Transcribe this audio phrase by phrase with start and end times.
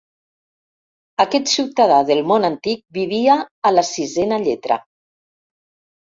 [1.23, 3.35] Aquest ciutadà del món antic vivia
[3.71, 4.79] a la sisena lletra.